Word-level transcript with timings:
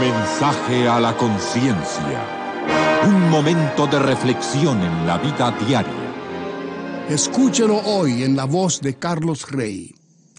mensaje 0.00 0.88
a 0.88 1.00
la 1.00 1.16
conciencia. 1.16 2.22
Un 3.06 3.30
momento 3.30 3.86
de 3.86 3.98
reflexión 3.98 4.80
en 4.82 5.06
la 5.06 5.18
vida 5.18 5.50
diaria. 5.66 5.92
Escúchelo 7.08 7.78
hoy 7.78 8.22
en 8.22 8.36
la 8.36 8.44
voz 8.44 8.80
de 8.80 8.94
Carlos 8.94 9.50
Rey. 9.50 9.94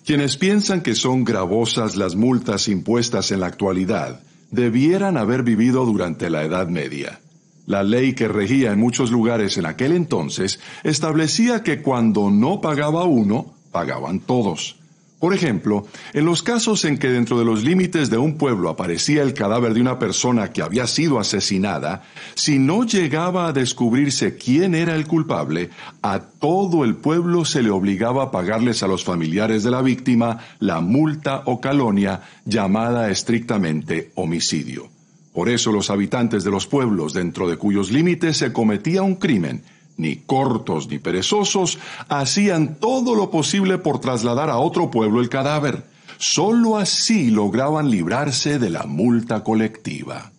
Quienes 0.06 0.38
piensan 0.38 0.82
que 0.82 0.96
son 0.96 1.24
gravosas 1.24 1.98
las 1.98 2.16
multas 2.16 2.68
impuestas 2.68 3.32
en 3.32 3.42
la 3.42 3.48
actualidad, 3.48 4.22
debieran 4.50 5.18
haber 5.18 5.44
vivido 5.44 5.86
durante 5.86 6.30
la 6.30 6.44
Edad 6.44 6.68
Media. 6.68 7.20
La 7.66 7.84
ley 7.84 8.14
que 8.14 8.28
regía 8.28 8.72
en 8.72 8.80
muchos 8.80 9.12
lugares 9.12 9.58
en 9.58 9.66
aquel 9.66 9.92
entonces 9.92 10.60
establecía 10.84 11.64
que 11.64 11.82
cuando 11.82 12.32
no 12.32 12.62
pagaba 12.62 13.04
uno, 13.04 13.54
pagaban 13.72 14.22
todos. 14.22 14.79
Por 15.20 15.34
ejemplo, 15.34 15.86
en 16.14 16.24
los 16.24 16.44
casos 16.44 16.86
en 16.86 16.98
que 16.98 17.10
dentro 17.10 17.38
de 17.38 17.44
los 17.44 17.66
límites 17.66 18.10
de 18.10 18.18
un 18.18 18.38
pueblo 18.38 18.70
aparecía 18.70 19.22
el 19.22 19.34
cadáver 19.34 19.74
de 19.74 19.82
una 19.82 20.00
persona 20.00 20.54
que 20.54 20.62
había 20.62 20.88
sido 20.88 21.20
asesinada, 21.20 22.04
si 22.36 22.58
no 22.58 22.86
llegaba 22.86 23.48
a 23.48 23.54
descubrirse 23.54 24.38
quién 24.38 24.76
era 24.76 24.96
el 24.96 25.08
culpable, 25.08 25.72
a 26.02 26.20
todo 26.22 26.86
el 26.86 26.96
pueblo 26.96 27.44
se 27.44 27.62
le 27.62 27.70
obligaba 27.70 28.24
a 28.24 28.32
pagarles 28.32 28.82
a 28.82 28.88
los 28.88 29.04
familiares 29.04 29.64
de 29.64 29.72
la 29.72 29.82
víctima 29.82 30.40
la 30.60 30.80
multa 30.80 31.44
o 31.46 31.60
calonia 31.60 32.22
llamada 32.46 33.12
estrictamente 33.12 34.12
homicidio. 34.16 34.88
Por 35.34 35.50
eso 35.50 35.74
los 35.74 35.90
habitantes 35.90 36.46
de 36.46 36.52
los 36.52 36.66
pueblos 36.66 37.14
dentro 37.14 37.50
de 37.50 37.58
cuyos 37.58 37.92
límites 37.92 38.38
se 38.38 38.54
cometía 38.54 39.04
un 39.04 39.16
crimen, 39.16 39.64
ni 40.00 40.16
cortos 40.16 40.88
ni 40.88 40.98
perezosos, 40.98 41.78
hacían 42.08 42.80
todo 42.80 43.14
lo 43.14 43.30
posible 43.30 43.78
por 43.78 44.00
trasladar 44.00 44.50
a 44.50 44.58
otro 44.58 44.90
pueblo 44.90 45.22
el 45.22 45.30
cadáver. 45.30 45.84
Solo 46.18 46.78
así 46.78 47.30
lograban 47.30 47.92
librarse 47.92 48.60
de 48.60 48.70
la 48.70 48.84
multa 48.84 49.44
colectiva. 49.44 50.32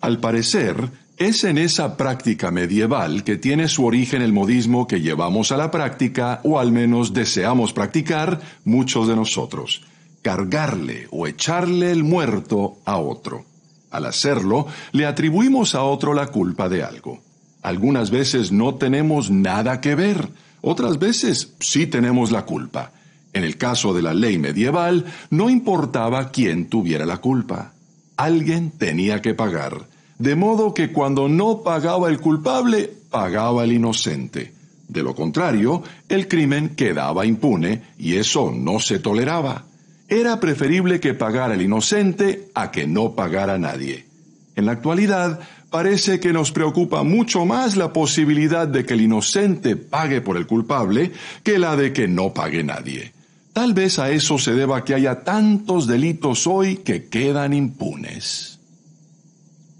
Al 0.00 0.18
parecer, 0.18 0.90
es 1.18 1.44
en 1.44 1.58
esa 1.58 1.96
práctica 1.98 2.50
medieval 2.50 3.24
que 3.24 3.36
tiene 3.36 3.68
su 3.68 3.84
origen 3.84 4.22
el 4.22 4.32
modismo 4.32 4.86
que 4.86 5.02
llevamos 5.02 5.52
a 5.52 5.58
la 5.58 5.70
práctica, 5.70 6.40
o 6.44 6.58
al 6.58 6.72
menos 6.72 7.12
deseamos 7.12 7.74
practicar 7.74 8.40
muchos 8.64 9.06
de 9.06 9.16
nosotros, 9.16 9.82
cargarle 10.22 11.08
o 11.10 11.26
echarle 11.26 11.90
el 11.90 12.04
muerto 12.04 12.78
a 12.86 12.96
otro. 12.96 13.44
Al 13.90 14.06
hacerlo, 14.06 14.66
le 14.92 15.04
atribuimos 15.04 15.74
a 15.74 15.82
otro 15.82 16.14
la 16.14 16.28
culpa 16.28 16.68
de 16.68 16.84
algo. 16.84 17.20
Algunas 17.62 18.10
veces 18.10 18.52
no 18.52 18.74
tenemos 18.76 19.30
nada 19.30 19.80
que 19.80 19.94
ver, 19.94 20.28
otras 20.62 20.98
veces 20.98 21.54
sí 21.60 21.86
tenemos 21.86 22.30
la 22.30 22.44
culpa. 22.44 22.92
En 23.32 23.44
el 23.44 23.56
caso 23.56 23.94
de 23.94 24.02
la 24.02 24.14
ley 24.14 24.38
medieval, 24.38 25.04
no 25.30 25.50
importaba 25.50 26.30
quién 26.30 26.68
tuviera 26.68 27.06
la 27.06 27.18
culpa. 27.18 27.72
Alguien 28.16 28.70
tenía 28.70 29.22
que 29.22 29.34
pagar, 29.34 29.86
de 30.18 30.34
modo 30.36 30.74
que 30.74 30.92
cuando 30.92 31.28
no 31.28 31.62
pagaba 31.62 32.08
el 32.08 32.20
culpable, 32.20 32.92
pagaba 33.10 33.64
el 33.64 33.72
inocente. 33.72 34.52
De 34.88 35.02
lo 35.02 35.14
contrario, 35.14 35.82
el 36.08 36.26
crimen 36.26 36.70
quedaba 36.70 37.24
impune 37.24 37.82
y 37.96 38.16
eso 38.16 38.52
no 38.52 38.80
se 38.80 38.98
toleraba. 38.98 39.64
Era 40.08 40.40
preferible 40.40 40.98
que 40.98 41.14
pagara 41.14 41.54
el 41.54 41.62
inocente 41.62 42.48
a 42.54 42.72
que 42.72 42.88
no 42.88 43.14
pagara 43.14 43.56
nadie. 43.56 44.09
En 44.56 44.66
la 44.66 44.72
actualidad, 44.72 45.40
parece 45.70 46.20
que 46.20 46.32
nos 46.32 46.50
preocupa 46.50 47.02
mucho 47.02 47.46
más 47.46 47.76
la 47.76 47.92
posibilidad 47.92 48.66
de 48.66 48.84
que 48.84 48.94
el 48.94 49.02
inocente 49.02 49.76
pague 49.76 50.20
por 50.20 50.36
el 50.36 50.46
culpable 50.46 51.12
que 51.42 51.58
la 51.58 51.76
de 51.76 51.92
que 51.92 52.08
no 52.08 52.34
pague 52.34 52.62
nadie. 52.62 53.12
Tal 53.52 53.74
vez 53.74 53.98
a 53.98 54.10
eso 54.10 54.38
se 54.38 54.54
deba 54.54 54.84
que 54.84 54.94
haya 54.94 55.22
tantos 55.22 55.86
delitos 55.86 56.46
hoy 56.46 56.76
que 56.76 57.08
quedan 57.08 57.52
impunes. 57.52 58.58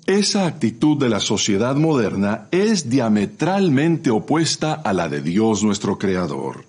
Esa 0.06 0.46
actitud 0.46 0.98
de 0.98 1.08
la 1.08 1.20
sociedad 1.20 1.76
moderna 1.76 2.48
es 2.50 2.91
diametralmente 2.91 4.10
opuesta 4.10 4.75
a 4.75 4.92
la 4.92 5.09
de 5.09 5.22
Dios 5.22 5.62
nuestro 5.62 5.98
Creador. 5.98 6.64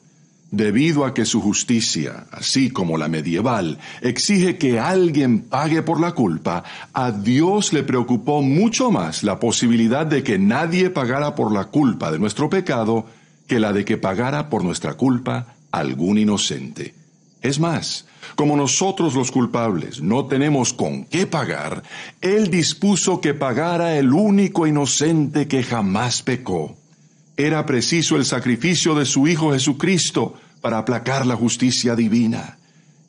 Debido 0.52 1.06
a 1.06 1.14
que 1.14 1.24
su 1.24 1.40
justicia, 1.40 2.26
así 2.30 2.72
como 2.72 2.98
la 2.98 3.08
medieval, 3.08 3.80
exige 4.02 4.58
que 4.58 4.82
alguien 4.82 5.40
pague 5.40 5.82
por 5.82 6.02
la 6.02 6.12
culpa, 6.12 6.66
a 6.92 7.14
Dios 7.14 7.72
le 7.72 7.84
preocupó 7.84 8.42
mucho 8.42 8.92
más 8.92 9.24
la 9.24 9.40
posibilidad 9.40 10.06
de 10.06 10.24
que 10.24 10.38
nadie 10.38 10.90
pagara 10.90 11.36
por 11.36 11.54
la 11.54 11.66
culpa 11.66 12.12
de 12.12 12.20
nuestro 12.20 12.50
pecado 12.50 13.06
que 13.48 13.62
la 13.62 13.72
de 13.72 13.86
que 13.86 13.98
pagara 13.98 14.50
por 14.50 14.66
nuestra 14.66 14.96
culpa 14.96 15.56
algún 15.72 16.18
inocente. 16.18 16.96
Es 17.42 17.58
más, 17.58 18.06
como 18.36 18.58
nosotros 18.58 19.16
los 19.16 19.32
culpables 19.32 20.02
no 20.02 20.26
tenemos 20.26 20.74
con 20.74 21.06
qué 21.06 21.28
pagar, 21.28 21.82
Él 22.20 22.50
dispuso 22.50 23.22
que 23.22 23.34
pagara 23.34 23.98
el 23.98 24.14
único 24.14 24.68
inocente 24.68 25.48
que 25.48 25.64
jamás 25.64 26.22
pecó. 26.22 26.76
Era 27.42 27.66
preciso 27.66 28.18
el 28.18 28.26
sacrificio 28.26 28.94
de 28.94 29.04
su 29.04 29.28
Hijo 29.28 29.52
Jesucristo 29.52 30.36
para 30.62 30.78
aplacar 30.78 31.26
la 31.26 31.36
justicia 31.36 31.96
divina. 31.96 32.60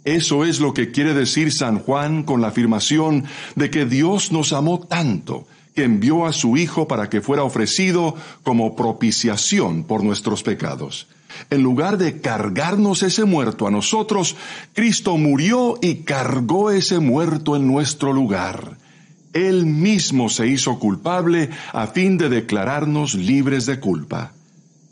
Eso 0.04 0.46
es 0.46 0.58
lo 0.58 0.72
que 0.72 0.90
quiere 0.90 1.12
decir 1.12 1.52
San 1.52 1.80
Juan 1.80 2.22
con 2.22 2.40
la 2.40 2.48
afirmación 2.48 3.24
de 3.56 3.68
que 3.68 3.84
Dios 3.84 4.32
nos 4.32 4.54
amó 4.54 4.80
tanto 4.80 5.46
que 5.74 5.84
envió 5.84 6.24
a 6.24 6.32
su 6.32 6.56
Hijo 6.56 6.88
para 6.88 7.10
que 7.10 7.20
fuera 7.20 7.42
ofrecido 7.42 8.16
como 8.42 8.74
propiciación 8.74 9.84
por 9.84 10.02
nuestros 10.02 10.42
pecados. 10.42 11.08
En 11.50 11.62
lugar 11.62 11.98
de 11.98 12.22
cargarnos 12.22 13.02
ese 13.02 13.26
muerto 13.26 13.66
a 13.66 13.70
nosotros, 13.70 14.34
Cristo 14.72 15.18
murió 15.18 15.78
y 15.82 16.04
cargó 16.04 16.70
ese 16.70 17.00
muerto 17.00 17.54
en 17.54 17.66
nuestro 17.66 18.14
lugar. 18.14 18.78
Él 19.32 19.66
mismo 19.66 20.28
se 20.28 20.46
hizo 20.46 20.78
culpable 20.78 21.50
a 21.72 21.86
fin 21.86 22.18
de 22.18 22.28
declararnos 22.28 23.14
libres 23.14 23.66
de 23.66 23.80
culpa. 23.80 24.32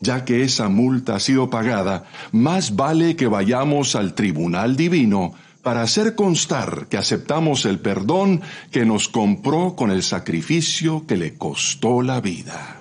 Ya 0.01 0.25
que 0.25 0.43
esa 0.43 0.69
multa 0.69 1.17
ha 1.17 1.21
sido 1.21 1.51
pagada, 1.51 2.05
más 2.33 2.75
vale 2.75 3.17
que 3.17 3.27
vayamos 3.27 3.95
al 3.95 4.15
tribunal 4.15 4.77
divino 4.77 5.34
para 5.62 5.83
hacer 5.83 6.15
constar 6.15 6.87
que 6.89 6.97
aceptamos 6.97 7.67
el 7.67 7.81
perdón 7.81 8.41
que 8.71 8.87
nos 8.87 9.09
compró 9.09 9.77
con 9.77 9.91
el 9.91 10.03
sacrificio 10.03 11.07
que 11.07 11.17
le 11.17 11.34
costó 11.34 12.01
la 12.01 12.22
vida. 12.22 12.77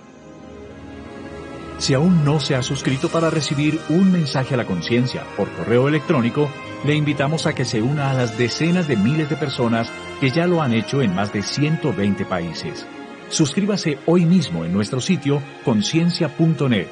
Si 1.77 1.93
aún 1.93 2.25
no 2.25 2.39
se 2.39 2.55
ha 2.55 2.63
suscrito 2.63 3.09
para 3.09 3.29
recibir 3.29 3.79
un 3.89 4.11
mensaje 4.11 4.53
a 4.53 4.57
la 4.57 4.65
conciencia 4.65 5.23
por 5.37 5.49
correo 5.51 5.87
electrónico, 5.87 6.49
le 6.85 6.95
invitamos 6.95 7.47
a 7.47 7.53
que 7.53 7.65
se 7.65 7.81
una 7.81 8.11
a 8.11 8.13
las 8.13 8.37
decenas 8.37 8.87
de 8.87 8.97
miles 8.97 9.29
de 9.29 9.37
personas 9.37 9.89
que 10.19 10.29
ya 10.31 10.47
lo 10.47 10.61
han 10.61 10.73
hecho 10.73 11.01
en 11.01 11.15
más 11.15 11.31
de 11.33 11.41
120 11.41 12.25
países. 12.25 12.85
Suscríbase 13.29 13.99
hoy 14.05 14.25
mismo 14.25 14.65
en 14.65 14.73
nuestro 14.73 15.01
sitio 15.01 15.41
conciencia.net 15.63 16.87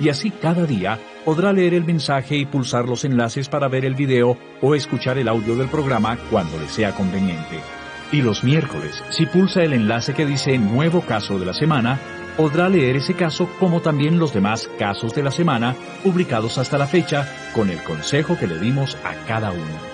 y 0.00 0.08
así 0.08 0.30
cada 0.30 0.66
día 0.66 0.98
podrá 1.24 1.52
leer 1.52 1.74
el 1.74 1.84
mensaje 1.84 2.36
y 2.36 2.46
pulsar 2.46 2.88
los 2.88 3.04
enlaces 3.04 3.48
para 3.48 3.68
ver 3.68 3.84
el 3.84 3.94
video 3.94 4.36
o 4.60 4.74
escuchar 4.74 5.18
el 5.18 5.28
audio 5.28 5.56
del 5.56 5.68
programa 5.68 6.18
cuando 6.30 6.58
le 6.58 6.66
sea 6.68 6.92
conveniente. 6.92 7.60
Y 8.12 8.22
los 8.22 8.44
miércoles, 8.44 9.02
si 9.10 9.26
pulsa 9.26 9.62
el 9.62 9.72
enlace 9.72 10.14
que 10.14 10.26
dice 10.26 10.58
Nuevo 10.58 11.00
Caso 11.00 11.38
de 11.38 11.46
la 11.46 11.54
Semana, 11.54 11.98
podrá 12.36 12.68
leer 12.68 12.96
ese 12.96 13.14
caso 13.14 13.48
como 13.58 13.80
también 13.80 14.18
los 14.18 14.32
demás 14.32 14.68
casos 14.78 15.14
de 15.14 15.22
la 15.22 15.30
semana 15.30 15.74
publicados 16.02 16.58
hasta 16.58 16.78
la 16.78 16.86
fecha 16.86 17.28
con 17.54 17.70
el 17.70 17.82
consejo 17.82 18.36
que 18.38 18.46
le 18.46 18.58
dimos 18.58 18.96
a 19.04 19.14
cada 19.26 19.50
uno. 19.50 19.93